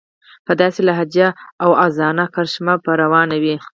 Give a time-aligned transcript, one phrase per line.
[0.45, 1.27] په داسې لهجه
[1.63, 3.55] او واعظانه کرشمه به روان وي.